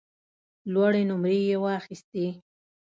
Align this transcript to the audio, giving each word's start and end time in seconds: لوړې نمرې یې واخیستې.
لوړې 0.73 1.01
نمرې 1.09 1.39
یې 1.49 1.57
واخیستې. 1.63 2.25